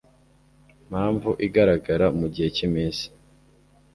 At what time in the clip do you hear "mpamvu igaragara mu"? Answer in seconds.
0.89-2.25